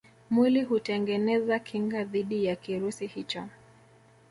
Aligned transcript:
Mwili 0.29 0.63
hutengeneza 0.63 1.59
kinga 1.59 2.03
dhidi 2.03 2.45
ya 2.45 2.55
kirusi 2.55 3.07
hicho 3.07 3.43